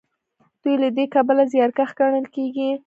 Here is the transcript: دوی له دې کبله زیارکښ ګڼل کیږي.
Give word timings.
دوی 0.61 0.75
له 0.83 0.89
دې 0.97 1.05
کبله 1.15 1.43
زیارکښ 1.53 1.89
ګڼل 1.99 2.25
کیږي. 2.35 2.69